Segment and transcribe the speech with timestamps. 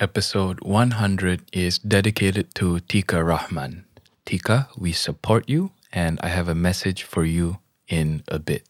[0.00, 3.84] episode 100 is dedicated to Tiqah Rahman.
[4.24, 8.64] Tiqah, we support you, and I have a message for you in a bit.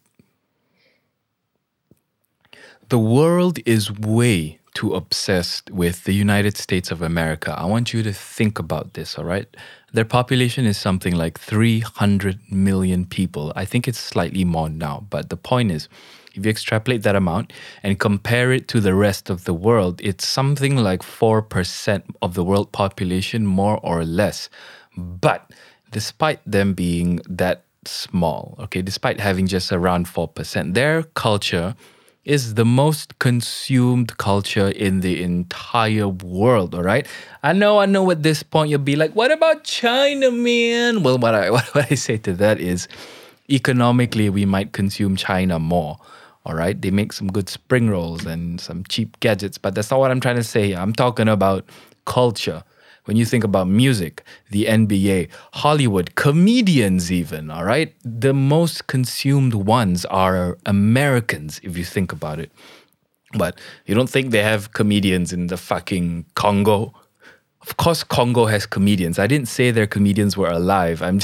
[2.88, 7.54] The world is way too obsessed with the United States of America.
[7.56, 9.46] I want you to think about this, all right?
[9.92, 13.52] Their population is something like 300 million people.
[13.54, 15.88] I think it's slightly more now, but the point is,
[16.34, 20.26] if you extrapolate that amount and compare it to the rest of the world, it's
[20.26, 24.48] something like 4% of the world population, more or less.
[24.96, 25.50] But
[25.90, 31.74] despite them being that small, okay, despite having just around 4%, their culture
[32.24, 37.06] is the most consumed culture in the entire world, all right?
[37.42, 41.02] I know, I know at this point you'll be like, what about China, man?
[41.02, 42.86] Well, what I, what I say to that is
[43.48, 45.96] economically, we might consume China more
[46.50, 50.00] all right, they make some good spring rolls and some cheap gadgets, but that's not
[50.00, 50.68] what I'm trying to say.
[50.68, 50.78] here.
[50.78, 51.64] I'm talking about
[52.06, 52.64] culture.
[53.04, 59.54] When you think about music, the NBA, Hollywood, comedians, even, all right, the most consumed
[59.54, 62.50] ones are Americans, if you think about it.
[63.34, 66.92] But you don't think they have comedians in the fucking Congo?
[67.62, 69.20] Of course, Congo has comedians.
[69.20, 71.00] I didn't say their comedians were alive.
[71.00, 71.20] I'm,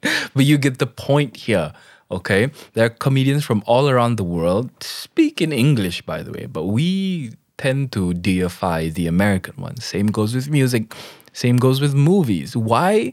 [0.34, 1.74] but you get the point here.
[2.10, 6.46] Okay, there are comedians from all around the world speak in English, by the way,
[6.46, 9.84] but we tend to deify the American ones.
[9.84, 10.94] Same goes with music,
[11.34, 12.56] same goes with movies.
[12.56, 13.12] Why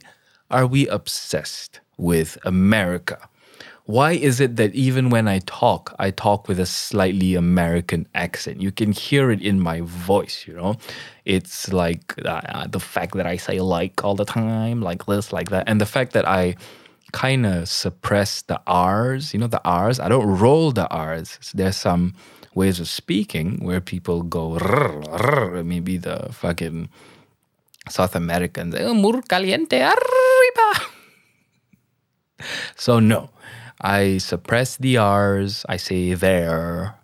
[0.50, 3.28] are we obsessed with America?
[3.86, 8.62] Why is it that even when I talk, I talk with a slightly American accent?
[8.62, 10.78] You can hear it in my voice, you know?
[11.26, 15.50] It's like uh, the fact that I say like all the time, like this, like
[15.50, 15.68] that.
[15.68, 16.56] And the fact that I
[17.11, 20.00] kind of suppress the R's, you know, the R's.
[20.00, 21.39] I don't roll the R's.
[21.53, 22.14] There's some
[22.53, 26.89] ways of speaking where people go, rrr, rrr, maybe the fucking
[27.89, 30.81] South Americans, oh, mur caliente arriba.
[32.76, 33.30] So, no,
[33.80, 35.66] I suppress the R's.
[35.70, 36.95] I say there,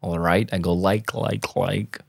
[0.00, 0.48] all right.
[0.50, 2.00] I go like, like, like.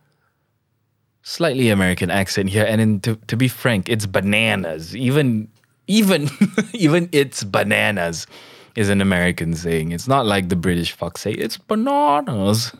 [1.21, 2.65] Slightly American accent here.
[2.65, 4.95] And then to, to be frank, it's bananas.
[4.95, 5.49] Even
[5.89, 6.29] even
[6.73, 8.27] even it's bananas
[8.75, 9.91] is an American saying.
[9.91, 12.71] It's not like the British fuck say it's bananas.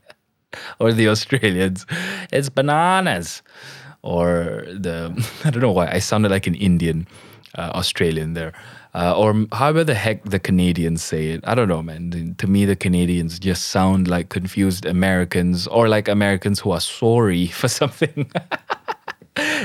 [0.80, 1.86] or the Australians,
[2.32, 3.42] it's bananas.
[4.02, 5.12] Or the
[5.44, 7.06] I don't know why I sounded like an Indian
[7.56, 8.52] uh, Australian there.
[8.94, 11.44] Uh, or however the heck the Canadians say it.
[11.46, 12.34] I don't know, man.
[12.38, 17.46] To me, the Canadians just sound like confused Americans or like Americans who are sorry
[17.48, 18.32] for something.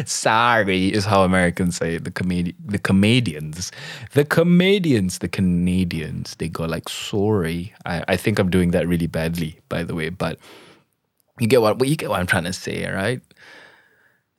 [0.06, 2.04] Sorry is how Americans say it.
[2.04, 3.72] The comedi- the comedians,
[4.14, 6.36] the comedians, the Canadians.
[6.36, 7.74] They go like sorry.
[7.86, 10.10] I, I think I'm doing that really badly, by the way.
[10.10, 10.40] But
[11.40, 13.22] you get what you get what I'm trying to say, right?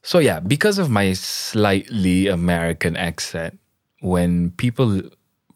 [0.02, 3.58] So yeah, because of my slightly American accent,
[4.00, 5.00] when people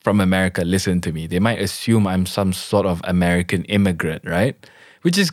[0.00, 4.56] from America listen to me, they might assume I'm some sort of American immigrant, right?
[5.02, 5.30] Which is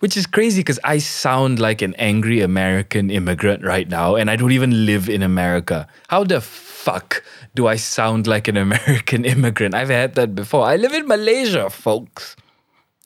[0.00, 4.36] which is crazy because I sound like an angry American immigrant right now, and I
[4.36, 5.86] don't even live in America.
[6.08, 7.22] How the fuck
[7.54, 9.74] do I sound like an American immigrant?
[9.74, 10.64] I've had that before.
[10.64, 12.36] I live in Malaysia, folks.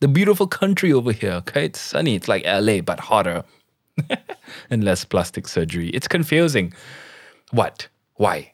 [0.00, 1.66] The beautiful country over here, okay?
[1.66, 2.14] It's sunny.
[2.14, 3.44] It's like LA, but hotter
[4.70, 5.88] and less plastic surgery.
[5.90, 6.72] It's confusing.
[7.50, 7.88] What?
[8.16, 8.52] Why?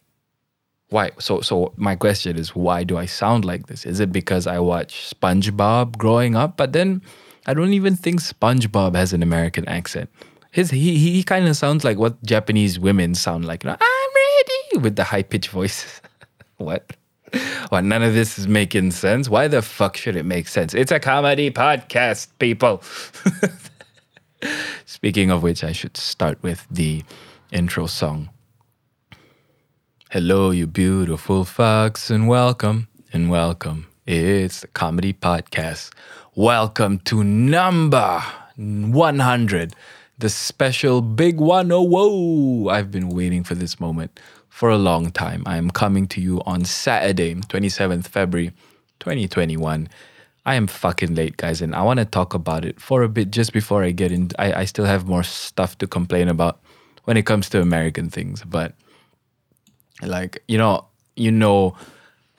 [0.91, 1.10] Why?
[1.19, 3.87] So, so my question is, why do I sound like this?
[3.87, 6.56] Is it because I watched SpongeBob growing up?
[6.56, 7.03] But then
[7.47, 10.11] I don't even think SpongeBob has an American accent.
[10.51, 13.65] His he he kind of sounds like what Japanese women sound like.
[13.65, 16.01] You know, I'm ready with the high pitched voice.
[16.56, 16.93] what?
[17.71, 19.28] Well, none of this is making sense.
[19.28, 20.75] Why the fuck should it make sense?
[20.75, 22.83] It's a comedy podcast, people.
[24.84, 27.05] Speaking of which, I should start with the
[27.53, 28.31] intro song.
[30.11, 33.90] Hello, you beautiful fucks, and welcome, and welcome.
[34.12, 35.93] It's the comedy podcast
[36.34, 38.21] Welcome to number
[38.56, 39.75] 100,
[40.18, 41.71] the special big one.
[41.71, 42.71] Oh, whoa!
[42.71, 44.18] I've been waiting for this moment
[44.48, 45.45] for a long time.
[45.47, 48.51] I am coming to you on Saturday, 27th February
[48.98, 49.89] 2021.
[50.45, 53.30] I am fucking late, guys, and I want to talk about it for a bit
[53.30, 54.33] just before I get in.
[54.41, 56.59] I, I still have more stuff to complain about
[57.04, 58.74] when it comes to American things, but
[60.03, 61.77] like, you know, you know,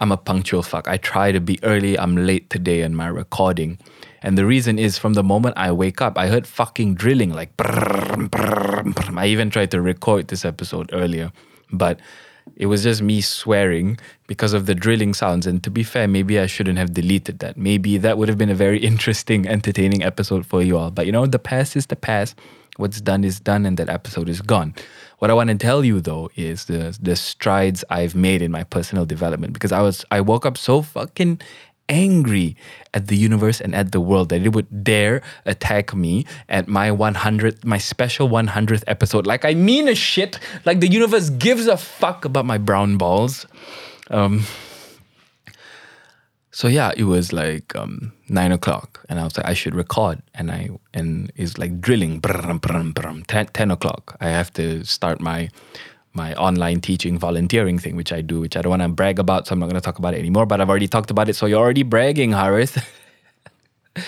[0.01, 0.87] I'm a punctual fuck.
[0.87, 1.97] I try to be early.
[1.97, 3.77] I'm late today in my recording.
[4.23, 7.55] And the reason is from the moment I wake up, I heard fucking drilling like
[7.55, 9.17] brrr, brrr, brrr.
[9.17, 11.31] I even tried to record this episode earlier,
[11.71, 11.99] but
[12.57, 15.47] It was just me swearing because of the drilling sounds.
[15.47, 17.57] And to be fair, maybe I shouldn't have deleted that.
[17.57, 20.91] Maybe that would have been a very interesting, entertaining episode for you all.
[20.91, 22.37] But you know, the past is the past.
[22.77, 24.73] What's done is done, and that episode is gone.
[25.21, 28.63] What I want to tell you though is the the strides I've made in my
[28.63, 31.39] personal development because I was I woke up so fucking
[31.87, 32.55] angry
[32.95, 36.89] at the universe and at the world that it would dare attack me at my
[36.89, 39.27] 100th, my special 100th episode.
[39.27, 40.39] Like, I mean a shit.
[40.65, 43.45] Like, the universe gives a fuck about my brown balls.
[44.09, 44.45] Um,
[46.51, 50.21] so yeah, it was like um, nine o'clock, and I was like, I should record,
[50.33, 54.17] and I and it's like drilling, brum, brum, brum, 10, 10 o'clock.
[54.19, 55.49] I have to start my
[56.13, 59.47] my online teaching volunteering thing, which I do, which I don't want to brag about,
[59.47, 60.45] so I'm not going to talk about it anymore.
[60.45, 62.85] But I've already talked about it, so you're already bragging, Harith.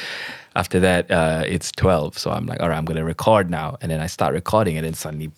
[0.56, 3.78] After that, uh, it's 12, so I'm like, all right, I'm going to record now.
[3.82, 5.32] And then I start recording, and then suddenly,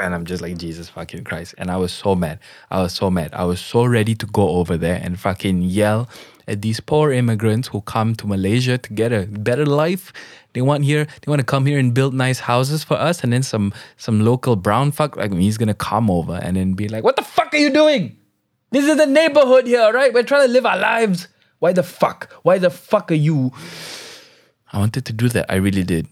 [0.00, 1.54] and I'm just like, Jesus fucking Christ.
[1.58, 2.38] And I was so mad.
[2.70, 3.34] I was so mad.
[3.34, 6.08] I was so ready to go over there and fucking yell
[6.46, 10.12] at these poor immigrants who come to Malaysia to get a better life.
[10.52, 13.32] They want here, they want to come here and build nice houses for us, and
[13.32, 17.04] then some some local brown fuck like me, gonna come over and then be like,
[17.04, 18.16] "What the fuck are you doing?
[18.72, 20.12] This is the neighborhood here, right?
[20.12, 21.28] We're trying to live our lives.
[21.60, 22.32] Why the fuck?
[22.42, 23.52] Why the fuck are you?"
[24.72, 25.46] I wanted to do that.
[25.48, 26.06] I really did.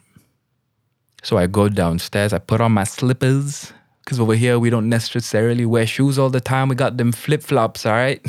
[1.23, 2.33] So I go downstairs.
[2.33, 3.73] I put on my slippers
[4.05, 6.69] because over here we don't necessarily wear shoes all the time.
[6.69, 8.25] We got them flip flops, all right.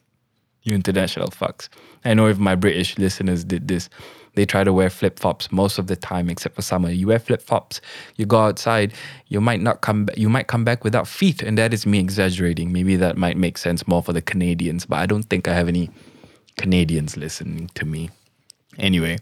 [0.62, 1.68] you international fucks.
[2.04, 3.90] I know if my British listeners did this,
[4.34, 6.90] they try to wear flip flops most of the time, except for summer.
[6.90, 7.80] You wear flip flops,
[8.16, 8.94] you go outside,
[9.28, 10.08] you might not come.
[10.16, 12.72] You might come back without feet, and that is me exaggerating.
[12.72, 15.68] Maybe that might make sense more for the Canadians, but I don't think I have
[15.68, 15.90] any
[16.56, 18.10] Canadians listening to me.
[18.78, 19.18] Anyway,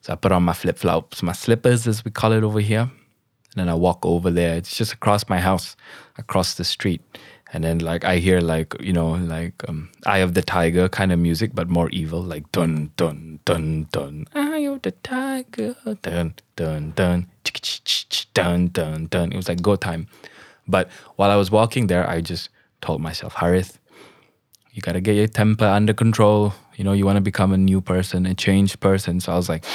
[0.00, 2.80] so I put on my flip flops, my slippers, as we call it over here,
[2.80, 4.56] and then I walk over there.
[4.56, 5.76] It's just across my house,
[6.18, 7.00] across the street
[7.54, 11.12] and then like I hear like you know like um, Eye of the Tiger kind
[11.12, 14.26] of music, but more evil, like dun dun dun dun.
[14.34, 17.26] Eye of the Tiger, dun dun dun,
[18.34, 19.32] dun dun dun.
[19.32, 20.08] It was like go time,
[20.66, 22.48] but while I was walking there, I just
[22.80, 23.78] told myself, Harith,
[24.74, 26.52] you gotta get your temper under control.
[26.76, 29.20] You know, you want to become a new person, a changed person.
[29.20, 29.64] So I was like.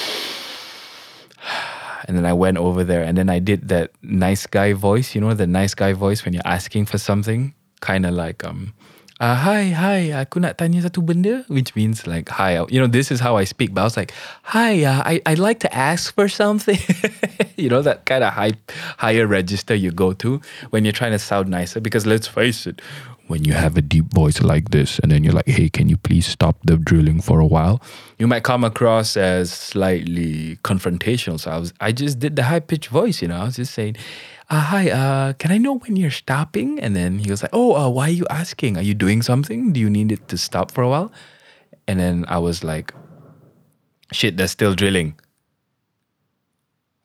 [2.07, 5.21] And then I went over there and then I did that nice guy voice, you
[5.21, 8.73] know, the nice guy voice when you're asking for something kind of like um
[9.19, 13.11] uh, hi, hi, aku nak tanya satu benda, which means like, hi, you know, this
[13.11, 13.75] is how I speak.
[13.75, 16.79] But I was like, hi, uh, I, I'd like to ask for something.
[17.59, 18.55] you know, that kind of high,
[18.95, 20.39] higher register you go to
[20.71, 21.83] when you're trying to sound nicer.
[21.83, 22.79] Because let's face it,
[23.27, 25.97] when you have a deep voice like this, and then you're like, hey, can you
[25.97, 27.81] please stop the drilling for a while?
[28.17, 31.39] You might come across as slightly confrontational.
[31.39, 33.73] So I was, I just did the high pitched voice, you know, I was just
[33.73, 33.97] saying,
[34.49, 36.79] uh, hi, uh, can I know when you're stopping?
[36.79, 38.77] And then he was like, oh, uh, why are you asking?
[38.77, 39.73] Are you doing something?
[39.73, 41.11] Do you need it to stop for a while?
[41.87, 42.93] And then I was like,
[44.11, 45.19] shit, they're still drilling.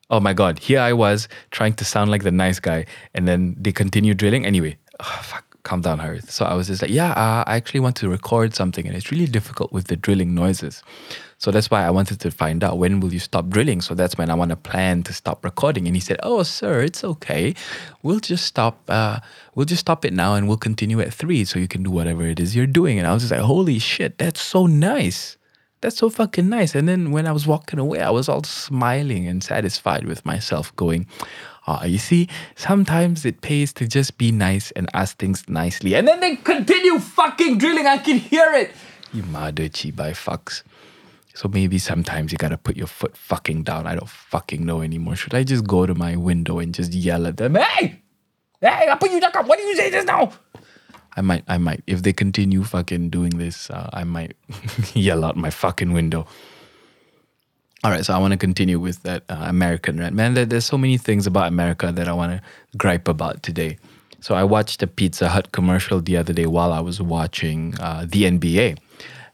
[0.09, 2.85] Oh my God, here I was trying to sound like the nice guy.
[3.13, 4.45] And then they continue drilling.
[4.45, 6.31] Anyway, oh, fuck, calm down, Harith.
[6.31, 8.87] So I was just like, yeah, uh, I actually want to record something.
[8.87, 10.83] And it's really difficult with the drilling noises.
[11.37, 13.81] So that's why I wanted to find out when will you stop drilling.
[13.81, 15.85] So that's when I want to plan to stop recording.
[15.87, 17.53] And he said, "Oh, sir, it's okay.
[18.03, 18.81] We'll just stop.
[18.87, 19.19] Uh,
[19.53, 22.23] we'll just stop it now, and we'll continue at three, so you can do whatever
[22.25, 25.37] it is you're doing." And I was just like, "Holy shit, that's so nice."
[25.81, 26.73] That's so fucking nice.
[26.73, 30.75] And then when I was walking away, I was all smiling and satisfied with myself,
[30.75, 31.05] going,
[31.67, 35.95] Oh, you see, sometimes it pays to just be nice and ask things nicely.
[35.95, 37.87] And then they continue fucking drilling.
[37.87, 38.71] I can hear it.
[39.11, 40.61] You mother by fucks.
[41.35, 43.87] So maybe sometimes you gotta put your foot fucking down.
[43.87, 45.17] I don't fucking know anymore.
[45.17, 47.55] Should I just go to my window and just yell at them?
[47.55, 48.01] Hey!
[48.61, 49.45] Hey, I put you back up.
[49.45, 50.31] What do you say just now?
[51.17, 51.83] I might, I might.
[51.87, 54.37] If they continue fucking doing this, uh, I might
[54.93, 56.25] yell out my fucking window.
[57.83, 60.15] All right, so I want to continue with that uh, American rant.
[60.15, 63.77] Man, there, there's so many things about America that I want to gripe about today.
[64.21, 68.05] So I watched a Pizza Hut commercial the other day while I was watching uh,
[68.07, 68.77] the NBA,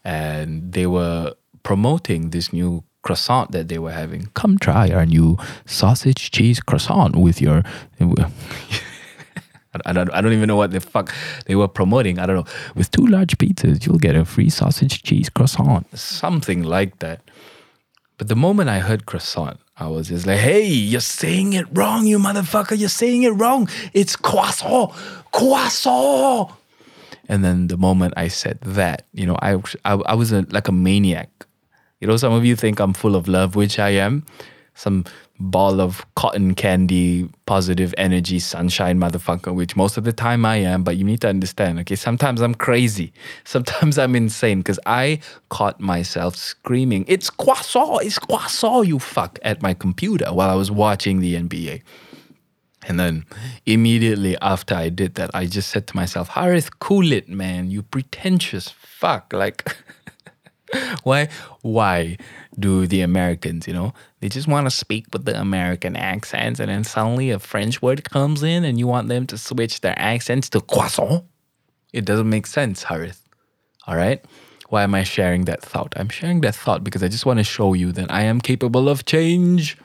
[0.04, 4.28] and they were promoting this new croissant that they were having.
[4.34, 7.64] Come try our new sausage cheese croissant with your.
[9.86, 11.14] I don't, I don't even know what the fuck
[11.46, 12.20] they were promoting.
[12.20, 12.46] I don't know.
[12.76, 15.98] With two large pizzas, you'll get a free sausage cheese croissant.
[15.98, 17.22] Something like that.
[18.18, 22.06] But the moment I heard croissant, I was just like, hey, you're saying it wrong,
[22.06, 22.78] you motherfucker.
[22.78, 23.70] You're saying it wrong.
[23.94, 24.92] It's croissant.
[25.32, 26.52] Croissant.
[27.30, 29.54] And then the moment I said that, you know, I,
[29.86, 31.30] I, I was a, like a maniac
[32.02, 34.26] you know, some of you think I'm full of love, which I am.
[34.74, 35.06] some
[35.40, 40.84] ball of cotton candy, positive energy, sunshine motherfucker, which most of the time I am,
[40.84, 41.96] but you need to understand, okay?
[41.96, 43.12] Sometimes I'm crazy.
[43.44, 49.62] Sometimes I'm insane because I caught myself screaming, It's croissant, it's croissant, you fuck, at
[49.62, 51.82] my computer while I was watching the NBA.
[52.88, 53.26] And then
[53.66, 57.70] immediately after I did that, I just said to myself, Harith, cool it, man.
[57.70, 59.34] You pretentious fuck.
[59.34, 59.76] Like,
[61.04, 61.30] why
[61.62, 62.18] why
[62.60, 66.70] do the Americans, you know, they just want to speak with the American accents and
[66.70, 70.50] then suddenly a French word comes in and you want them to switch their accents
[70.50, 71.26] to croissant?
[71.94, 73.28] It doesn't make sense, Harith.
[73.88, 74.24] All right?
[74.70, 75.94] Why am I sharing that thought?
[75.98, 78.88] I'm sharing that thought because I just want to show you that I am capable
[78.88, 79.78] of change.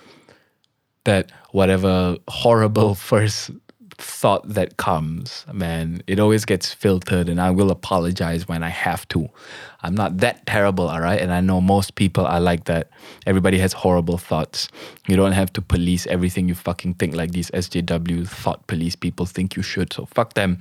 [1.04, 3.50] That whatever horrible first
[3.98, 9.06] thought that comes, man, it always gets filtered, and I will apologize when I have
[9.08, 9.28] to.
[9.82, 11.20] I'm not that terrible, all right?
[11.20, 12.90] And I know most people are like that.
[13.26, 14.68] Everybody has horrible thoughts.
[15.08, 19.26] You don't have to police everything you fucking think like these SJW thought police people
[19.26, 19.92] think you should.
[19.92, 20.60] So fuck them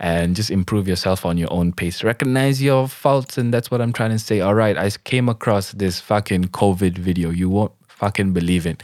[0.00, 2.02] and just improve yourself on your own pace.
[2.02, 4.40] Recognize your faults, and that's what I'm trying to say.
[4.40, 7.30] All right, I came across this fucking COVID video.
[7.30, 8.82] You won't fucking believe it.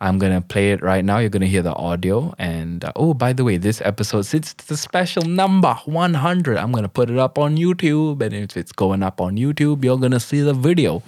[0.00, 1.18] I'm gonna play it right now.
[1.18, 2.34] You're gonna hear the audio.
[2.38, 6.72] And uh, oh, by the way, this episode, since it's the special number 100, I'm
[6.72, 8.20] gonna put it up on YouTube.
[8.20, 11.02] And if it's going up on YouTube, you're gonna see the video.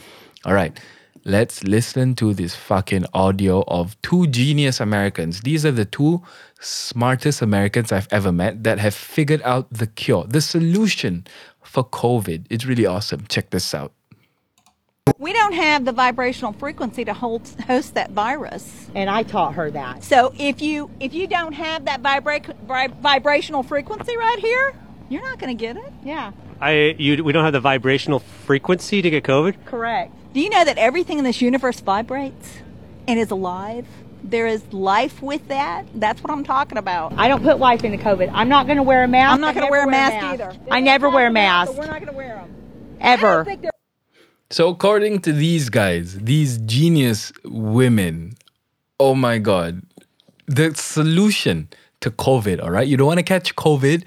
[0.45, 0.79] All right,
[1.25, 5.43] let's listen to this fucking audio of two genius Americans.
[5.43, 6.23] These are the two
[6.61, 11.27] smartest Americans I've ever met that have figured out the cure, the solution
[11.63, 12.47] for COVID.
[12.49, 13.27] It's really awesome.
[13.29, 13.93] Check this out.
[15.19, 18.89] We don't have the vibrational frequency to hold, host that virus.
[18.95, 20.05] and I taught her that.
[20.05, 24.75] So if you if you don't have that vibra- vib- vibrational frequency right here,
[25.09, 25.93] you're not going to get it.
[26.05, 29.65] Yeah, I you we don't have the vibrational frequency to get COVID.
[29.65, 30.13] correct.
[30.35, 32.59] Do you know that everything in this universe vibrates
[33.07, 33.87] and is alive?
[34.23, 35.87] There is life with that.
[35.95, 37.15] That's what I'm talking about.
[37.17, 38.31] I don't put life into COVID.
[38.35, 39.33] I'm not going to wear a mask.
[39.35, 40.53] I'm not going to never wear a mask either.
[40.71, 42.55] I never wear a mask We're not going to wear them.
[43.01, 43.47] ever.
[44.51, 48.33] So, according to these guys, these genius women,
[48.99, 49.83] oh my God,
[50.47, 51.69] the solution
[52.01, 52.89] to COVID, all right?
[52.89, 54.05] You don't want to catch COVID.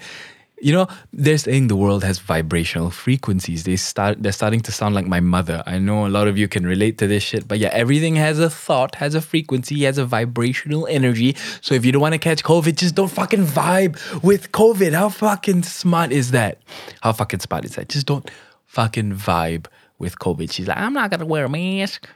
[0.60, 3.62] You know, they're saying the world has vibrational frequencies.
[3.62, 5.62] They start they're starting to sound like my mother.
[5.64, 8.40] I know a lot of you can relate to this shit, but yeah, everything has
[8.40, 11.36] a thought, has a frequency, has a vibrational energy.
[11.60, 14.92] So if you don't want to catch COVID, just don't fucking vibe with COVID.
[14.92, 16.60] How fucking smart is that?
[17.00, 17.88] How fucking smart is that?
[17.88, 18.28] Just don't
[18.66, 19.66] fucking vibe
[20.02, 20.52] with COVID.
[20.52, 22.06] She's like, I'm not gonna wear a mask.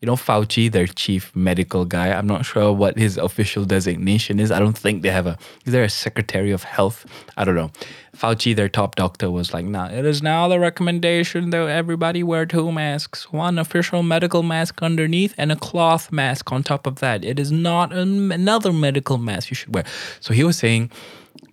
[0.00, 2.08] You know, Fauci, their chief medical guy.
[2.08, 4.50] I'm not sure what his official designation is.
[4.50, 5.36] I don't think they have a.
[5.66, 7.04] Is there a secretary of health?
[7.36, 7.70] I don't know.
[8.16, 12.46] Fauci, their top doctor, was like, "Nah, it is now the recommendation that everybody wear
[12.46, 17.22] two masks: one official medical mask underneath, and a cloth mask on top of that.
[17.22, 19.84] It is not an, another medical mask you should wear."
[20.20, 20.90] So he was saying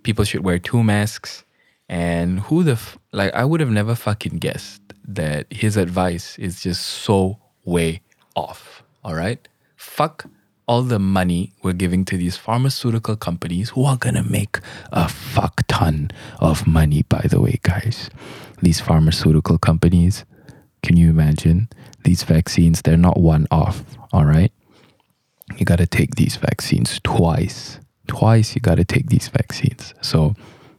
[0.03, 1.43] people should wear two masks.
[1.89, 3.33] And who the f- like?
[3.33, 8.01] I would have never fucking guessed that his advice is just so way
[8.35, 8.83] off.
[9.03, 10.25] All right, fuck
[10.67, 14.59] all the money we're giving to these pharmaceutical companies who are gonna make
[14.91, 17.03] a fuck ton of money.
[17.03, 18.09] By the way, guys,
[18.61, 20.25] these pharmaceutical companies.
[20.83, 21.69] Can you imagine
[22.03, 22.81] these vaccines?
[22.81, 23.83] They're not one off.
[24.13, 24.51] All right,
[25.57, 27.79] you got to take these vaccines twice.
[28.07, 29.93] Twice you got to take these vaccines.
[30.01, 30.35] So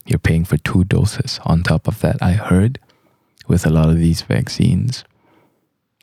[0.07, 1.41] you're paying for two doses.
[1.45, 2.79] On top of that, I heard
[3.49, 5.05] with a lot of these vaccines,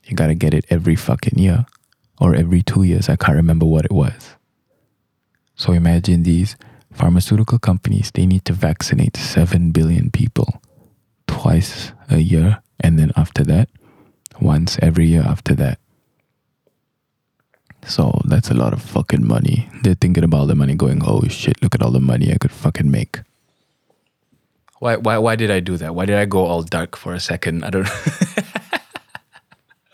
[0.04, 1.66] you got to get it every fucking year
[2.20, 3.08] or every two years.
[3.08, 4.36] I can't remember what it was.
[5.56, 6.58] So imagine these
[6.92, 10.62] pharmaceutical companies, they need to vaccinate 7 billion people
[11.28, 12.62] twice a year.
[12.80, 13.70] And then after that,
[14.42, 15.80] once every year after that.
[17.88, 19.70] So that's a lot of fucking money.
[19.84, 22.52] They're thinking about the money going, oh shit, look at all the money I could
[22.52, 23.20] fucking make.
[24.86, 25.96] Why, why, why did I do that?
[25.96, 27.66] Why did I go all dark for a second?
[27.66, 27.90] I don't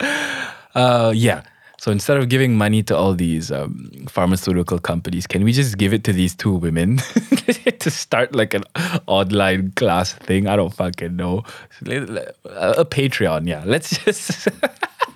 [0.75, 1.43] uh, yeah.
[1.77, 5.93] So instead of giving money to all these um, pharmaceutical companies, can we just give
[5.93, 6.97] it to these two women
[7.79, 8.65] to start like an
[9.07, 10.47] online class thing?
[10.47, 11.45] I don't fucking know.
[11.85, 13.63] A Patreon, yeah.
[13.65, 14.49] Let's just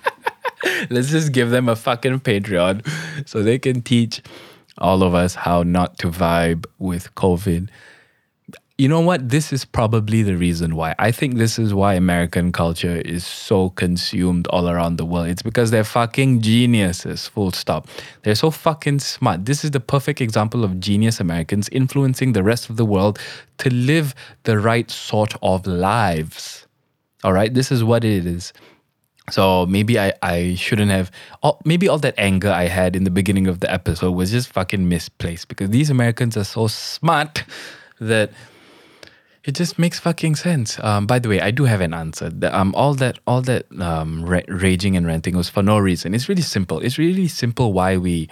[0.88, 2.80] let's just give them a fucking Patreon
[3.28, 4.22] so they can teach
[4.78, 7.68] all of us how not to vibe with COVID.
[8.78, 9.30] You know what?
[9.30, 10.94] This is probably the reason why.
[10.98, 15.28] I think this is why American culture is so consumed all around the world.
[15.28, 17.88] It's because they're fucking geniuses, full stop.
[18.22, 19.46] They're so fucking smart.
[19.46, 23.18] This is the perfect example of genius Americans influencing the rest of the world
[23.58, 26.66] to live the right sort of lives.
[27.24, 27.54] All right?
[27.54, 28.52] This is what it is.
[29.30, 31.10] So maybe I, I shouldn't have,
[31.64, 34.86] maybe all that anger I had in the beginning of the episode was just fucking
[34.86, 37.42] misplaced because these Americans are so smart
[38.00, 38.32] that
[39.46, 40.78] it just makes fucking sense.
[40.80, 42.32] Um, by the way, I do have an answer.
[42.50, 46.14] Um, all that, all that um, ra- raging and ranting was for no reason.
[46.14, 46.80] It's really simple.
[46.80, 48.28] It's really simple why we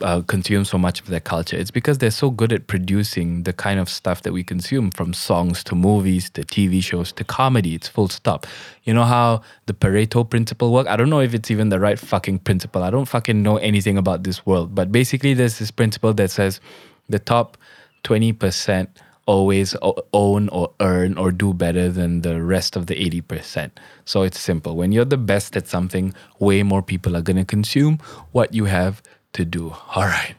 [0.00, 1.56] uh, consume so much of their culture.
[1.56, 5.14] It's because they're so good at producing the kind of stuff that we consume, from
[5.14, 7.76] songs to movies to TV shows to comedy.
[7.76, 8.44] It's full stop.
[8.82, 10.88] You know how the Pareto principle works?
[10.88, 12.82] I don't know if it's even the right fucking principle.
[12.82, 14.74] I don't fucking know anything about this world.
[14.74, 16.60] But basically, there's this principle that says
[17.08, 17.56] the top
[18.02, 18.90] twenty percent
[19.28, 19.76] always
[20.14, 23.70] own or earn or do better than the rest of the 80%.
[24.06, 24.74] So it's simple.
[24.74, 27.98] When you're the best at something, way more people are going to consume
[28.32, 29.02] what you have
[29.34, 29.76] to do.
[29.94, 30.34] All right.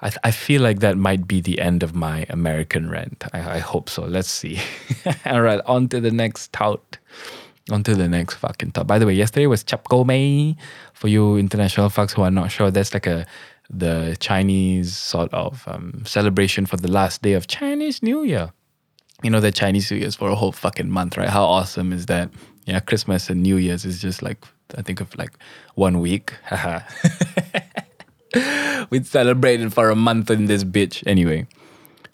[0.00, 3.24] I, th- I feel like that might be the end of my American rant.
[3.34, 4.02] I, I hope so.
[4.02, 4.58] Let's see.
[5.26, 6.98] All right, on to the next tout.
[7.70, 8.86] On to the next fucking tout.
[8.86, 10.56] By the way, yesterday was Chap Goh Mei.
[10.94, 13.26] For you international fucks who are not sure, that's like a
[13.72, 18.52] the Chinese sort of um, celebration for the last day of Chinese New Year.
[19.22, 21.28] You know the Chinese New Year is for a whole fucking month, right?
[21.28, 22.30] How awesome is that?
[22.66, 24.44] Yeah, Christmas and New Year's is just like
[24.76, 25.32] I think of like
[25.74, 26.34] one week.
[26.44, 26.80] Haha.
[28.90, 31.02] we celebrated for a month in this bitch.
[31.06, 31.46] Anyway,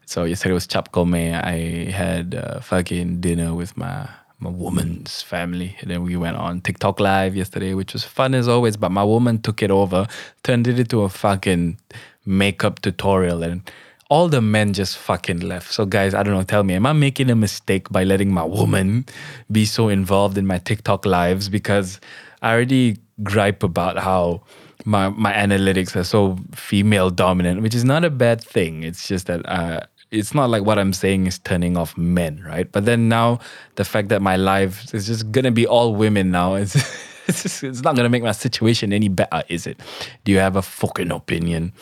[0.07, 1.35] so yesterday was Chap Mei.
[1.35, 4.09] I had uh, fucking dinner with my
[4.41, 5.77] my woman's family.
[5.81, 8.77] And then we went on TikTok live yesterday, which was fun as always.
[8.77, 10.07] But my woman took it over,
[10.43, 11.79] turned it into a fucking
[12.25, 13.69] makeup tutorial, and
[14.11, 15.73] all the men just fucking left.
[15.73, 18.45] So guys, I don't know, tell me, am I making a mistake by letting my
[18.45, 19.07] woman
[19.51, 21.49] be so involved in my TikTok lives?
[21.49, 22.01] Because
[22.41, 24.43] I already gripe about how
[24.85, 28.85] my my analytics are so female dominant, which is not a bad thing.
[28.85, 29.81] It's just that uh,
[30.11, 32.71] it's not like what I'm saying is turning off men, right?
[32.71, 33.41] But then now
[33.77, 36.75] the fact that my life is just gonna be all women now, it's
[37.27, 39.81] it's, just, it's not gonna make my situation any better, is it?
[40.25, 41.73] Do you have a fucking opinion?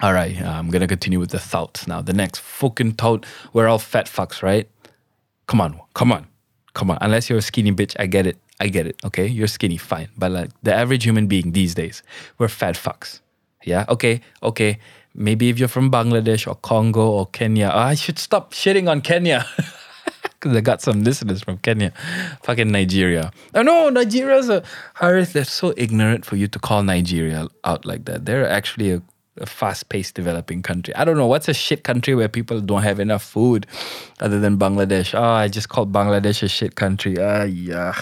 [0.00, 2.00] All right, I'm gonna continue with the thoughts now.
[2.00, 4.68] The next fucking thought, we're all fat fucks, right?
[5.46, 6.26] Come on, come on,
[6.74, 6.98] come on.
[7.00, 8.38] Unless you're a skinny bitch, I get it.
[8.60, 8.96] I get it.
[9.04, 10.08] Okay, you're skinny, fine.
[10.16, 12.02] But like the average human being these days,
[12.38, 13.20] we're fat fucks.
[13.64, 13.84] Yeah.
[13.88, 14.20] Okay.
[14.42, 14.78] Okay.
[15.14, 19.46] Maybe if you're from Bangladesh or Congo or Kenya, I should stop shitting on Kenya.
[20.40, 21.92] Because I got some listeners from Kenya.
[22.42, 23.32] Fucking Nigeria.
[23.54, 24.62] Oh no, Nigeria's a.
[24.94, 28.24] Harith, they're so ignorant for you to call Nigeria out like that.
[28.24, 29.02] They're actually a,
[29.38, 30.94] a fast paced developing country.
[30.94, 31.26] I don't know.
[31.26, 33.66] What's a shit country where people don't have enough food
[34.20, 35.12] other than Bangladesh?
[35.12, 37.16] Oh, I just called Bangladesh a shit country.
[37.18, 37.94] Ah, yeah.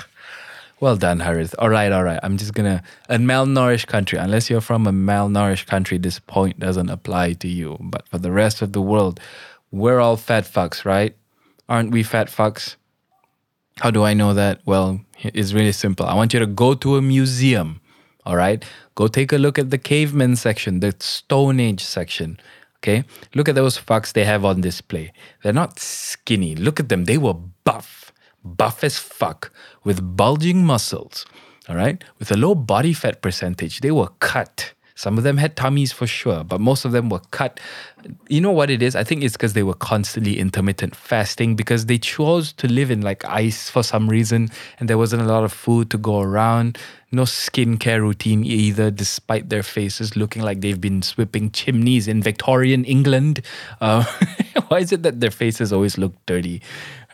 [0.79, 1.55] Well done, Harith.
[1.59, 2.21] All right, all right.
[2.23, 4.19] I'm just gonna a malnourished country.
[4.19, 7.79] Unless you're from a malnourished country, this point doesn't apply to you.
[7.81, 9.19] But for the rest of the world,
[9.71, 11.17] we're all fat fucks, right?
[11.67, 12.77] Aren't we fat fucks?
[13.79, 14.61] How do I know that?
[14.67, 16.05] Well, it's really simple.
[16.05, 17.81] I want you to go to a museum.
[18.27, 18.63] All right,
[18.97, 22.39] go take a look at the caveman section, the Stone Age section.
[22.79, 25.13] Okay, look at those fucks they have on display.
[25.43, 26.55] They're not skinny.
[26.55, 27.05] Look at them.
[27.05, 27.35] They were
[27.65, 28.06] buff
[28.47, 29.53] buff as fuck,
[29.85, 31.27] with bulging muscles,
[31.69, 33.81] all right, with a low body fat percentage.
[33.81, 34.73] They were cut.
[34.97, 37.61] Some of them had tummies for sure, but most of them were cut.
[38.29, 38.97] You know what it is?
[38.97, 43.03] I think it's because they were constantly intermittent fasting because they chose to live in
[43.03, 44.49] like ice for some reason
[44.81, 46.79] and there wasn't a lot of food to go around.
[47.13, 52.85] No skincare routine either, despite their faces looking like they've been sweeping chimneys in Victorian
[52.87, 53.43] England.
[53.83, 54.03] Uh,
[54.69, 56.63] why is it that their faces always look dirty?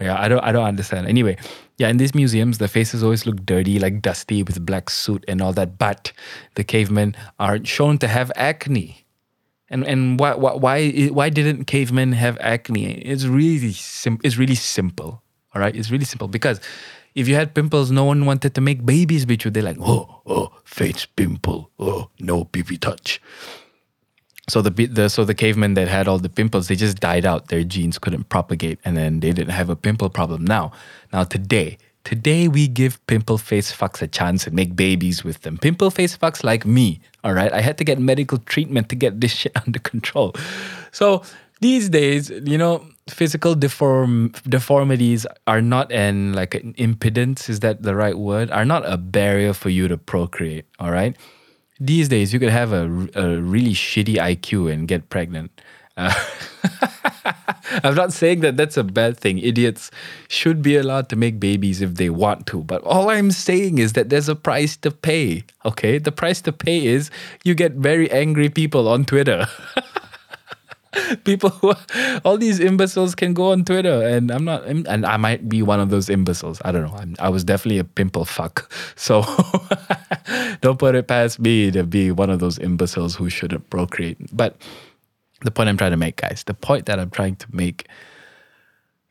[0.00, 1.08] Yeah, I don't I don't understand.
[1.08, 1.36] Anyway,
[1.78, 5.40] yeah, in these museums, the faces always look dirty, like dusty with black soot and
[5.40, 5.78] all that.
[5.78, 6.12] But
[6.54, 9.06] the cavemen are shown to have acne.
[9.68, 12.92] And and why why why didn't cavemen have acne?
[13.02, 15.22] It's really sim- it's really simple.
[15.54, 16.60] All right, it's really simple because
[17.14, 19.50] if you had pimples, no one wanted to make babies with you.
[19.50, 23.20] They're like, oh, oh, face pimple, oh, no baby touch.
[24.48, 27.48] So the, the so the cavemen that had all the pimples, they just died out.
[27.48, 30.44] Their genes couldn't propagate, and then they didn't have a pimple problem.
[30.44, 30.72] Now,
[31.12, 35.58] now today, today we give pimple face fucks a chance and make babies with them.
[35.58, 37.00] Pimple face fucks like me.
[37.22, 40.34] All right, I had to get medical treatment to get this shit under control.
[40.90, 41.22] So
[41.60, 47.48] these days, you know, physical deform deformities are not an like an impedance.
[47.48, 48.50] Is that the right word?
[48.50, 50.64] Are not a barrier for you to procreate.
[50.80, 51.16] All right
[51.86, 55.50] these days you could have a, a really shitty IQ and get pregnant.
[55.96, 56.14] Uh,
[57.84, 59.38] I'm not saying that that's a bad thing.
[59.38, 59.90] Idiots
[60.28, 62.62] should be allowed to make babies if they want to.
[62.62, 65.44] But all I'm saying is that there's a price to pay.
[65.64, 65.98] Okay?
[65.98, 67.10] The price to pay is
[67.44, 69.46] you get very angry people on Twitter.
[71.24, 71.72] people who
[72.24, 75.80] all these imbeciles can go on Twitter, and I'm not, and I might be one
[75.80, 76.60] of those imbeciles.
[76.64, 76.96] I don't know.
[76.96, 79.22] I'm, I was definitely a pimple fuck, so
[80.60, 84.18] don't put it past me to be one of those imbeciles who shouldn't procreate.
[84.34, 84.56] But
[85.42, 87.88] the point I'm trying to make, guys, the point that I'm trying to make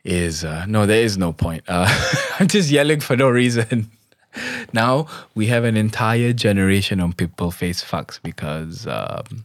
[0.04, 1.64] is uh, no, there is no point.
[1.68, 1.86] Uh,
[2.38, 3.90] I'm just yelling for no reason.
[4.72, 8.86] now we have an entire generation of people face fucks because.
[8.86, 9.44] Um,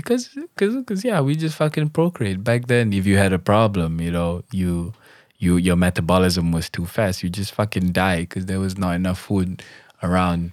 [0.00, 2.44] because because because yeah we just fucking procreate.
[2.44, 4.92] Back then if you had a problem you know you
[5.38, 7.22] you your metabolism was too fast.
[7.22, 9.62] You just fucking die because there was not enough food
[10.02, 10.52] around.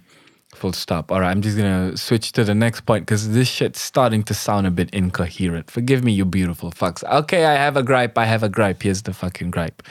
[0.54, 1.12] Full stop.
[1.12, 4.32] All right i'm just gonna switch to the next point because this shit's starting to
[4.32, 5.70] sound a bit incoherent.
[5.70, 7.04] Forgive me you beautiful fucks.
[7.04, 8.16] Okay i have a gripe.
[8.16, 8.82] I have a gripe.
[8.82, 9.82] Here's the fucking gripe.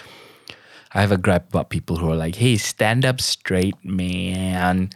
[0.91, 4.89] I have a gripe about people who are like hey stand up straight man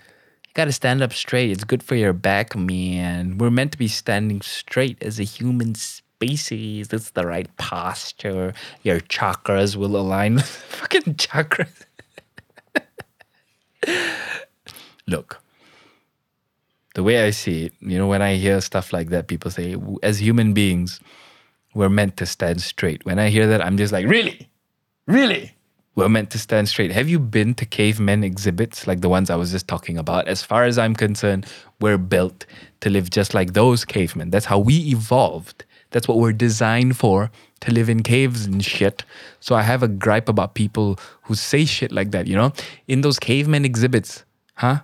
[0.60, 1.52] you gotta stand up straight.
[1.52, 3.38] It's good for your back, man.
[3.38, 6.90] We're meant to be standing straight as a human species.
[6.90, 8.54] That's the right posture.
[8.84, 10.40] Your chakras will align.
[10.40, 11.86] Fucking chakras.
[15.08, 15.42] Look,
[16.94, 19.78] the way I see it, you know, when I hear stuff like that, people say,
[20.04, 21.00] as human beings,
[21.74, 23.06] we're meant to stand straight.
[23.06, 24.50] When I hear that, I'm just like, really?
[25.08, 25.56] Really?
[26.00, 26.92] We're meant to stand straight.
[26.92, 30.28] Have you been to cavemen exhibits like the ones I was just talking about?
[30.28, 31.46] As far as I'm concerned,
[31.82, 32.46] we're built
[32.80, 34.30] to live just like those cavemen.
[34.30, 35.66] That's how we evolved.
[35.92, 37.32] That's what we're designed for
[37.62, 39.04] to live in caves and shit.
[39.42, 42.54] So I have a gripe about people who say shit like that, you know?
[42.88, 44.24] In those cavemen exhibits,
[44.56, 44.80] huh?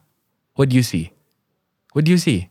[0.55, 1.13] What do you see?
[1.93, 2.49] What do you see?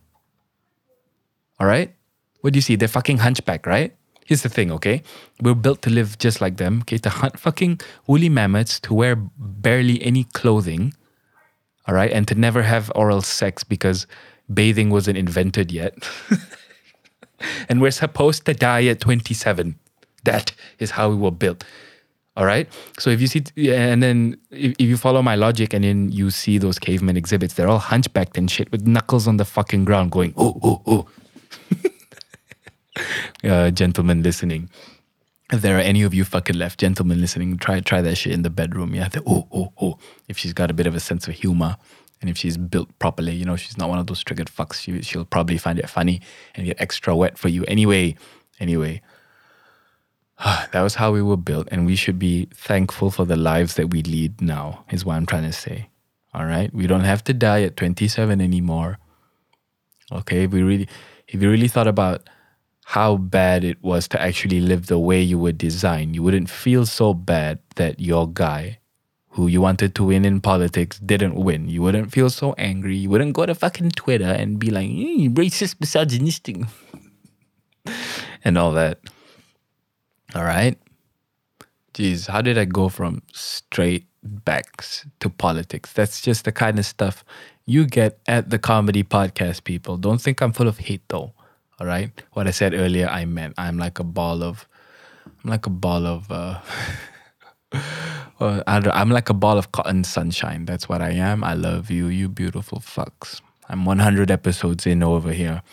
[1.59, 1.93] All right?
[2.41, 2.75] What do you see?
[2.75, 3.95] They're fucking hunchback, right?
[4.25, 5.03] Here's the thing, okay?
[5.39, 6.97] We're built to live just like them, okay?
[6.97, 10.95] To hunt fucking woolly mammoths, to wear barely any clothing,
[11.87, 12.11] all right?
[12.11, 14.07] And to never have oral sex because
[14.51, 15.93] bathing wasn't invented yet.
[17.69, 19.77] and we're supposed to die at 27.
[20.23, 21.63] That is how we were built.
[22.37, 22.67] All right.
[22.99, 26.57] So if you see, and then if, you follow my logic and then you see
[26.57, 30.33] those caveman exhibits, they're all hunchbacked and shit with knuckles on the fucking ground going,
[30.35, 31.07] oh, oh, oh
[33.43, 34.69] uh, gentlemen listening,
[35.51, 38.41] if there are any of you fucking left gentlemen listening, try try that shit in
[38.41, 38.95] the bedroom.
[38.95, 39.97] Yeah, the, oh oh oh.
[40.27, 41.77] If she's got a bit of a sense of humor,
[42.21, 44.81] and if she's built properly, you know, she's not one of those triggered fucks.
[44.81, 46.21] She she'll probably find it funny
[46.55, 48.15] and get extra wet for you anyway.
[48.59, 49.01] Anyway,
[50.43, 53.91] that was how we were built, and we should be thankful for the lives that
[53.91, 54.83] we lead now.
[54.91, 55.89] Is what I'm trying to say.
[56.33, 58.97] All right, we don't have to die at 27 anymore.
[60.11, 60.87] Okay, if we really,
[61.27, 62.27] if you really thought about
[62.89, 66.85] how bad it was to actually live the way you were designed, you wouldn't feel
[66.85, 68.77] so bad that your guy
[69.29, 71.67] who you wanted to win in politics didn't win.
[71.67, 72.95] You wouldn't feel so angry.
[72.95, 76.57] You wouldn't go to fucking Twitter and be like, mm, racist, misogynistic,
[78.45, 78.99] and all that.
[80.35, 80.77] All right?
[81.95, 85.91] Jeez, how did I go from straight backs to politics?
[85.91, 87.25] That's just the kind of stuff
[87.65, 89.97] you get at the comedy podcast, people.
[89.97, 91.33] Don't think I'm full of hate though.
[91.79, 92.11] All right.
[92.33, 94.67] What I said earlier, I meant I'm like a ball of,
[95.43, 96.59] I'm like a ball of, uh,
[98.39, 100.65] well, I'm like a ball of cotton sunshine.
[100.65, 101.43] That's what I am.
[101.43, 103.41] I love you, you beautiful fucks.
[103.67, 105.63] I'm 100 episodes in over here.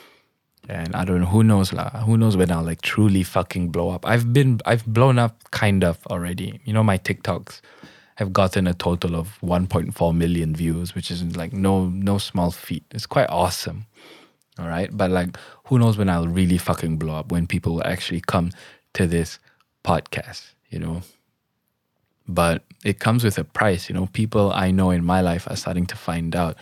[0.68, 1.90] And I don't know, who knows lah.
[2.04, 4.06] Who knows when I'll like truly fucking blow up.
[4.06, 6.60] I've been, I've blown up kind of already.
[6.64, 7.60] You know, my TikToks
[8.16, 12.84] have gotten a total of 1.4 million views, which is like no, no small feat.
[12.92, 13.86] It's quite awesome.
[14.58, 14.90] All right.
[14.92, 15.36] But like,
[15.66, 18.50] who knows when I'll really fucking blow up when people will actually come
[18.94, 19.38] to this
[19.84, 21.02] podcast, you know?
[22.28, 24.08] But it comes with a price, you know?
[24.12, 26.56] People I know in my life are starting to find out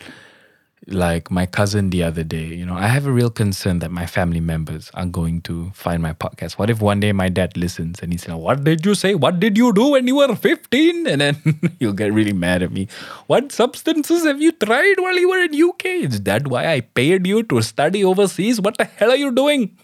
[0.87, 4.07] like my cousin the other day, you know, I have a real concern that my
[4.07, 6.53] family members are going to find my podcast.
[6.53, 9.13] What if one day my dad listens and he's like, What did you say?
[9.13, 11.07] What did you do when you were 15?
[11.11, 12.87] And then he'll get really mad at me.
[13.27, 15.85] What substances have you tried while you were in UK?
[16.09, 18.59] Is that why I paid you to study overseas?
[18.59, 19.77] What the hell are you doing?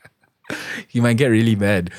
[0.88, 1.90] he might get really mad.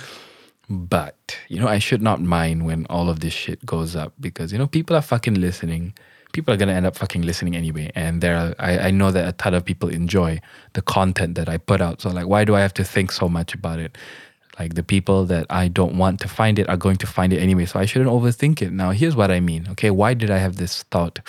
[0.69, 4.53] But, you know, I should not mind when all of this shit goes up because,
[4.53, 5.93] you know, people are fucking listening
[6.31, 7.91] people are going to end up fucking listening anyway.
[7.95, 10.39] And there are, I, I know that a ton of people enjoy
[10.73, 12.01] the content that I put out.
[12.01, 13.97] So, like, why do I have to think so much about it?
[14.59, 17.39] Like, the people that I don't want to find it are going to find it
[17.39, 17.65] anyway.
[17.65, 18.71] So, I shouldn't overthink it.
[18.71, 19.67] Now, here's what I mean.
[19.71, 19.91] Okay.
[19.91, 21.19] Why did I have this thought?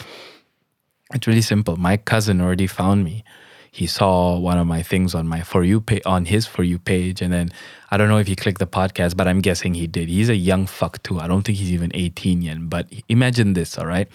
[1.14, 1.76] It's really simple.
[1.76, 3.24] My cousin already found me.
[3.70, 6.78] He saw one of my things on my for you page on his for you
[6.78, 7.48] page, and then
[7.90, 10.10] I don't know if he clicked the podcast, but I'm guessing he did.
[10.10, 11.18] He's a young fuck too.
[11.18, 12.68] I don't think he's even 18 yet.
[12.68, 14.08] But imagine this, all right?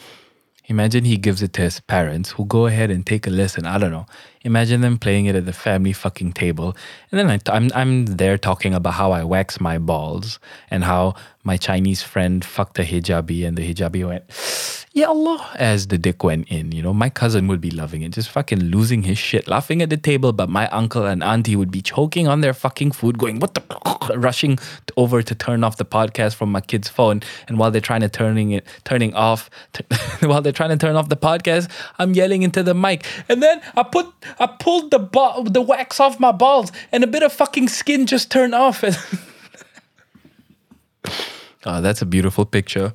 [0.69, 3.65] Imagine he gives it to his parents who go ahead and take a listen.
[3.65, 4.05] I don't know.
[4.43, 6.75] Imagine them playing it at the family fucking table.
[7.09, 11.15] And then I, I'm, I'm there talking about how I wax my balls and how
[11.43, 14.25] my Chinese friend fucked a hijabi and the hijabi went,
[14.93, 16.73] Ya Allah, as the dick went in.
[16.73, 19.89] You know, my cousin would be loving it, just fucking losing his shit, laughing at
[19.89, 20.33] the table.
[20.33, 23.96] But my uncle and auntie would be choking on their fucking food, going, What the?
[24.15, 24.57] Rushing
[24.95, 27.21] over to turn off the podcast from my kid's phone.
[27.47, 29.83] And while they're trying to turning it, turning off, t-
[30.27, 33.05] while they're trying to turn off the podcast, I'm yelling into the mic.
[33.29, 34.07] And then I put,
[34.39, 38.05] I pulled the ba- the wax off my balls, and a bit of fucking skin
[38.05, 38.83] just turned off.
[41.65, 42.93] oh, that's a beautiful picture.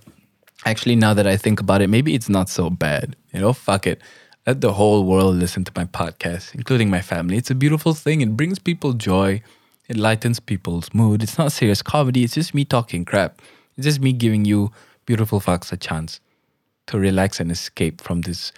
[0.64, 3.16] Actually, now that I think about it, maybe it's not so bad.
[3.32, 4.00] You know, fuck it.
[4.46, 7.36] Let the whole world listen to my podcast, including my family.
[7.36, 8.20] It's a beautiful thing.
[8.20, 9.42] It brings people joy.
[9.88, 11.22] It lightens people's mood.
[11.22, 12.24] It's not serious comedy.
[12.24, 13.42] It's just me talking crap.
[13.76, 14.70] It's just me giving you
[15.06, 16.20] beautiful fucks a chance
[16.86, 18.52] to relax and escape from this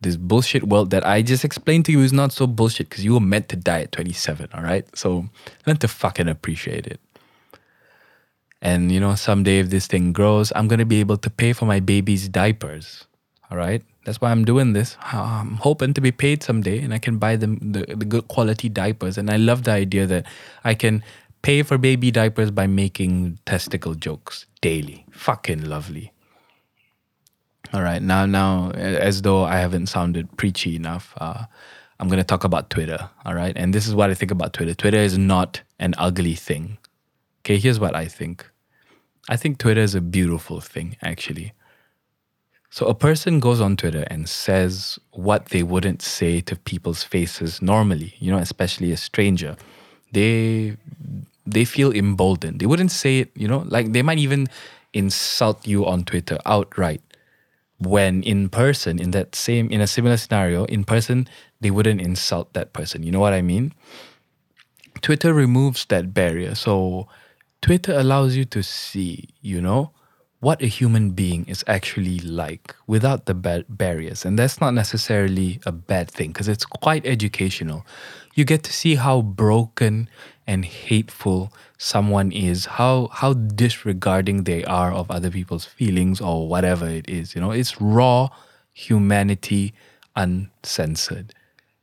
[0.00, 3.14] this bullshit world that I just explained to you is not so bullshit because you
[3.14, 4.84] were meant to die at 27, all right?
[4.94, 5.30] So
[5.66, 7.00] learn to fucking appreciate it.
[8.60, 11.64] And you know, someday if this thing grows, I'm gonna be able to pay for
[11.64, 13.06] my baby's diapers.
[13.50, 14.96] All right, that's why I'm doing this.
[15.02, 18.68] I'm hoping to be paid someday, and I can buy them the, the good quality
[18.68, 19.18] diapers.
[19.18, 20.26] And I love the idea that
[20.62, 21.02] I can
[21.42, 25.06] pay for baby diapers by making testicle jokes daily.
[25.10, 26.12] Fucking lovely.
[27.72, 31.44] All right, now now as though I haven't sounded preachy enough, uh,
[31.98, 33.10] I'm gonna talk about Twitter.
[33.24, 34.74] All right, and this is what I think about Twitter.
[34.74, 36.78] Twitter is not an ugly thing.
[37.40, 38.48] Okay, here's what I think.
[39.28, 41.52] I think Twitter is a beautiful thing, actually.
[42.74, 47.62] So a person goes on Twitter and says what they wouldn't say to people's faces
[47.62, 49.56] normally, you know, especially a stranger.
[50.10, 50.76] They
[51.46, 52.58] they feel emboldened.
[52.58, 54.48] They wouldn't say it, you know, like they might even
[54.92, 57.00] insult you on Twitter outright.
[57.78, 61.28] When in person, in that same in a similar scenario, in person,
[61.60, 63.04] they wouldn't insult that person.
[63.04, 63.72] You know what I mean?
[65.00, 66.56] Twitter removes that barrier.
[66.56, 67.06] So
[67.62, 69.92] Twitter allows you to see, you know,
[70.44, 74.26] what a human being is actually like without the ba- barriers.
[74.26, 77.86] And that's not necessarily a bad thing because it's quite educational.
[78.34, 80.06] You get to see how broken
[80.46, 86.86] and hateful someone is, how how disregarding they are of other people's feelings or whatever
[86.86, 87.34] it is.
[87.34, 88.28] You know, it's raw
[88.74, 89.72] humanity
[90.14, 91.32] uncensored.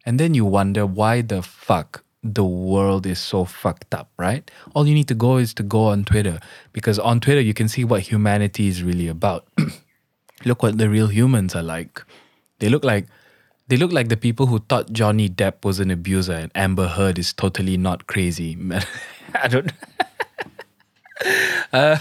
[0.05, 4.49] And then you wonder why the fuck the world is so fucked up, right?
[4.75, 6.39] All you need to go is to go on Twitter
[6.71, 9.47] because on Twitter you can see what humanity is really about.
[10.45, 12.03] look what the real humans are like.
[12.59, 13.07] They look like
[13.67, 17.17] they look like the people who thought Johnny Depp was an abuser and Amber Heard
[17.17, 18.57] is totally not crazy.
[19.33, 19.71] I don't.
[21.73, 21.97] uh,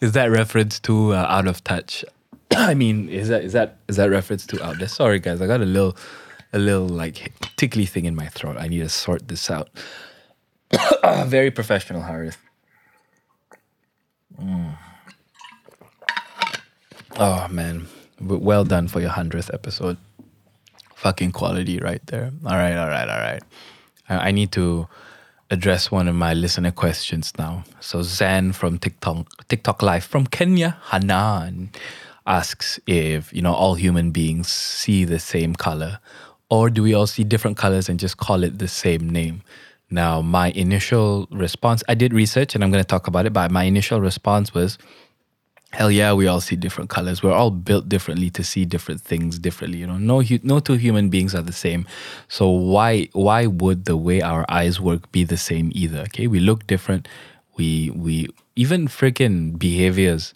[0.00, 2.04] is that reference to uh, Out of Touch?
[2.50, 4.78] I mean, is that is that is that reference to Out?
[4.78, 4.88] There?
[4.88, 5.96] Sorry, guys, I got a little
[6.52, 8.56] a little like tickly thing in my throat.
[8.58, 9.70] I need to sort this out.
[11.26, 12.38] Very professional, Harith.
[14.40, 14.76] Mm.
[17.16, 17.88] Oh man,
[18.20, 19.96] well done for your hundredth episode.
[20.94, 22.32] Fucking quality right there.
[22.46, 23.42] All right, all right, all right.
[24.08, 24.88] I, I need to
[25.50, 27.64] address one of my listener questions now.
[27.80, 31.70] So Zan from TikTok TikTok Live from Kenya, Hanan
[32.26, 35.98] asks if you know all human beings see the same color
[36.52, 39.40] or do we all see different colors and just call it the same name?
[39.88, 43.50] Now, my initial response, I did research and I'm going to talk about it, but
[43.50, 44.76] my initial response was,
[45.72, 47.22] hell yeah, we all see different colors.
[47.22, 49.78] We're all built differently to see different things differently.
[49.78, 51.86] You know, no, no two human beings are the same.
[52.28, 56.00] So why, why would the way our eyes work be the same either?
[56.00, 57.08] Okay, we look different.
[57.56, 60.34] We, we even freaking behaviors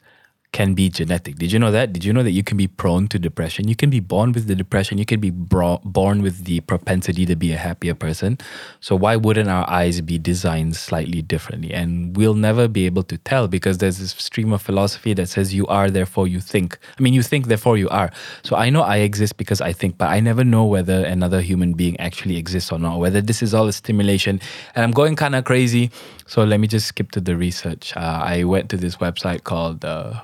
[0.53, 1.37] can be genetic.
[1.37, 1.93] Did you know that?
[1.93, 3.69] Did you know that you can be prone to depression?
[3.69, 4.97] You can be born with the depression.
[4.97, 8.39] You can be bro- born with the propensity to be a happier person.
[8.81, 11.75] So why wouldn't our eyes be designed slightly differently?
[11.75, 15.53] And we'll never be able to tell because there's this stream of philosophy that says
[15.53, 16.79] you are, therefore you think.
[16.99, 18.11] I mean, you think, therefore you are.
[18.43, 21.75] So I know I exist because I think, but I never know whether another human
[21.75, 24.41] being actually exists or not, whether this is all a stimulation.
[24.75, 25.91] And I'm going kind of crazy.
[26.27, 27.95] So let me just skip to the research.
[27.97, 29.85] Uh, I went to this website called.
[29.85, 30.23] Uh,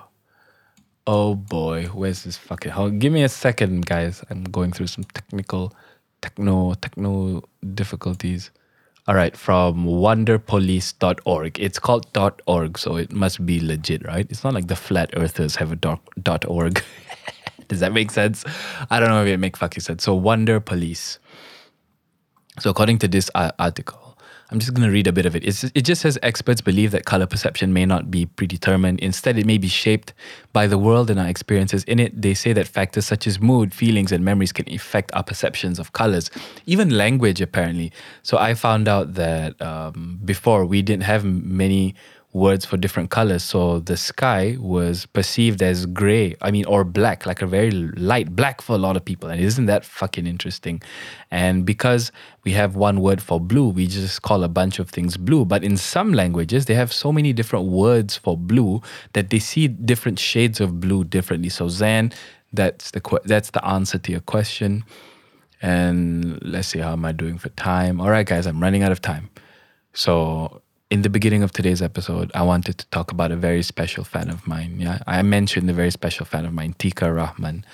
[1.07, 2.88] Oh boy, where's this fucking hell?
[2.88, 4.23] Give me a second, guys.
[4.31, 5.75] I'm going through some technical,
[6.21, 7.43] techno, techno
[7.75, 8.53] difficulties.
[9.09, 11.59] All right, from wonderopolis.org.
[11.59, 12.07] It's called
[12.47, 14.25] .org, so it must be legit, right?
[14.31, 16.85] It's not like the flat earthers have a dot, .org.
[17.69, 18.45] Does that make sense?
[18.88, 20.05] I don't know if it makes fucking sense.
[20.05, 21.19] So Wonderopolis.
[22.61, 24.12] So according to this article,
[24.53, 25.45] I'm just going to read a bit of it.
[25.45, 29.01] It's, it just says experts believe that color perception may not be predetermined.
[29.01, 30.12] Instead, it may be shaped
[30.53, 32.21] by the world and our experiences in it.
[32.21, 35.95] They say that factors such as mood, feelings, and memories can affect our perceptions of
[35.95, 36.31] colors,
[36.67, 37.93] even language, apparently.
[38.23, 41.95] So I found out that um, before we didn't have many
[42.33, 43.42] words for different colors.
[43.45, 48.35] So the sky was perceived as gray, I mean, or black, like a very light
[48.35, 49.29] black for a lot of people.
[49.29, 50.83] And isn't that fucking interesting?
[51.31, 52.11] And because
[52.45, 55.45] we have one word for blue, we just call a bunch of things blue.
[55.45, 58.81] But in some languages, they have so many different words for blue
[59.12, 61.51] that they see different shades of blue differently.
[61.51, 62.12] So Zan,
[62.53, 64.85] that's the that's the answer to your question.
[65.61, 68.01] And let's see how am I doing for time.
[68.01, 69.31] All right, guys, I'm running out of time.
[69.92, 70.62] So
[70.93, 74.29] in the beginning of today's episode, I wanted to talk about a very special fan
[74.29, 74.79] of mine.
[74.79, 77.65] Yeah, I mentioned a very special fan of mine, Tiqah Rahman.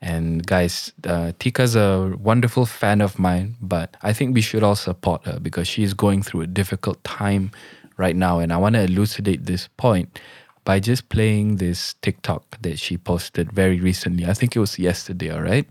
[0.00, 4.74] And guys, uh, Tiqah's a wonderful fan of mine, but I think we should all
[4.74, 7.50] support her because she's going through a difficult time
[7.98, 8.38] right now.
[8.38, 10.18] And I want to elucidate this point
[10.64, 14.24] by just playing this TikTok that she posted very recently.
[14.24, 15.68] I think it was yesterday, all right?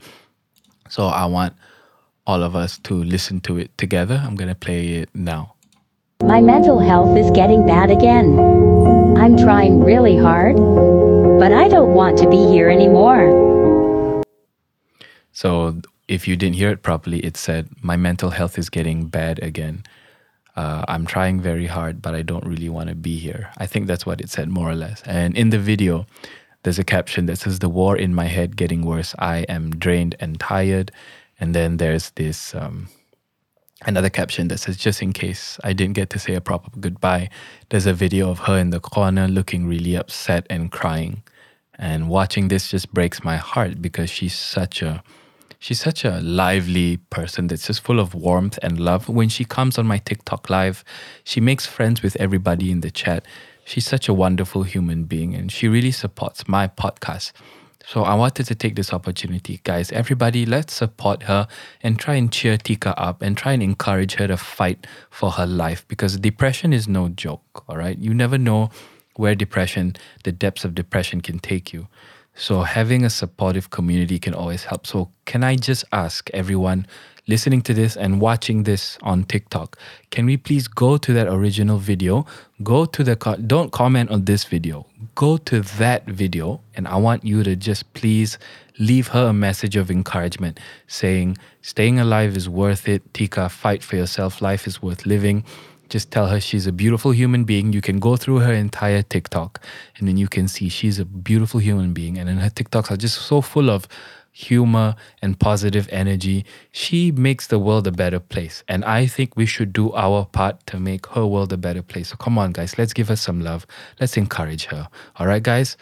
[0.89, 1.55] So I want
[2.27, 4.21] all of us to listen to it together.
[4.23, 5.54] I'm going to play it now.
[6.23, 8.39] My mental health is getting bad again.
[9.17, 14.23] I'm trying really hard, but I don't want to be here anymore.
[15.33, 19.43] So, if you didn't hear it properly, it said, My mental health is getting bad
[19.43, 19.83] again.
[20.55, 23.51] Uh, I'm trying very hard, but I don't really want to be here.
[23.57, 25.03] I think that's what it said, more or less.
[25.05, 26.05] And in the video,
[26.63, 29.13] there's a caption that says, The war in my head getting worse.
[29.19, 30.91] I am drained and tired.
[31.41, 32.87] And then there's this um,
[33.85, 37.29] another caption that says, just in case I didn't get to say a proper goodbye,
[37.69, 41.23] there's a video of her in the corner looking really upset and crying.
[41.77, 45.03] And watching this just breaks my heart because she's such a
[45.59, 49.09] she's such a lively person that's just full of warmth and love.
[49.09, 50.83] When she comes on my TikTok live,
[51.23, 53.25] she makes friends with everybody in the chat.
[53.65, 57.31] She's such a wonderful human being and she really supports my podcast.
[57.87, 59.91] So I wanted to take this opportunity, guys.
[59.91, 61.47] Everybody, let's support her
[61.83, 65.45] and try and cheer Tiqah up and try and encourage her to fight for her
[65.45, 67.97] life because depression is no joke, all right?
[67.97, 68.71] You never know
[69.17, 71.87] where depression, the depths of depression can take you.
[72.33, 74.87] So having a supportive community can always help.
[74.87, 76.87] So can I just ask everyone
[77.27, 79.77] listening to this and watching this on TikTok,
[80.11, 82.25] can we please go to that original video?
[82.63, 83.15] Go to the,
[83.47, 84.85] don't comment on this video.
[85.15, 88.37] Go to that video and I want you to just please
[88.77, 93.13] leave her a message of encouragement saying, staying alive is worth it.
[93.13, 94.41] Tiqah, fight for yourself.
[94.41, 95.43] Life is worth living
[95.89, 97.73] just tell her she's a beautiful human being.
[97.73, 99.61] You can go through her entire TikTok
[99.97, 102.17] and then you can see she's a beautiful human being.
[102.17, 103.87] And then her TikToks are just so full of
[104.35, 108.65] humor, and positive energy, she makes the world a better place.
[108.67, 112.09] And I think we should do our part to make her world a better place.
[112.09, 113.65] So come on, guys, let's give her some love.
[113.97, 114.89] Let's encourage her.
[115.15, 115.77] All right, guys?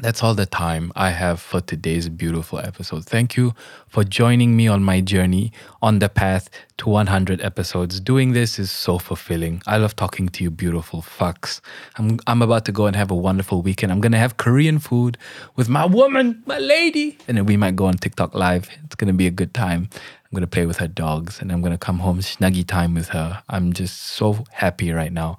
[0.00, 3.04] That's all the time I have for today's beautiful episode.
[3.04, 3.54] Thank you
[3.86, 8.00] for joining me on my journey on the path to 100 episodes.
[8.00, 9.62] Doing this is so fulfilling.
[9.68, 11.60] I love talking to you, beautiful fucks.
[11.94, 13.92] I'm, I'm about to go and have a wonderful weekend.
[13.92, 15.16] I'm going to have Korean food
[15.54, 17.16] with my woman, my lady.
[17.28, 18.68] And then we might go on TikTok live.
[18.82, 19.88] It's going to be a good time.
[19.92, 22.94] I'm going to play with her dogs and I'm going to come home snuggy time
[22.94, 23.44] with her.
[23.48, 25.38] I'm just so happy right now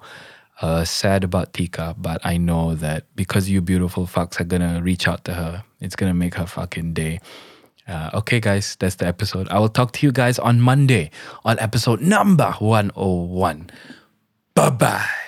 [0.62, 5.06] uh, sad about Tiqah, but I know that because you beautiful fucks are gonna reach
[5.06, 7.20] out to her, it's gonna make her fucking day.
[7.86, 9.48] Uh, okay, guys, that's the episode.
[9.48, 11.10] I will talk to you guys on Monday
[11.44, 13.70] on episode number 101.
[14.54, 15.25] Bye bye.